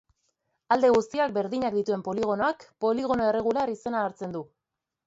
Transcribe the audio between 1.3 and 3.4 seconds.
berdinak dituen poligonoak poligono